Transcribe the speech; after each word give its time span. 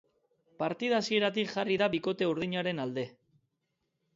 Partida 0.61 0.95
hasieratik 1.01 1.51
jarri 1.57 1.77
da 1.81 1.91
bikote 1.97 2.31
urdinaren 2.33 2.85
alde. 2.87 3.05